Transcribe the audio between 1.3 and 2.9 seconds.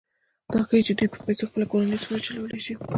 خپله کورنۍ څومره چلولی شي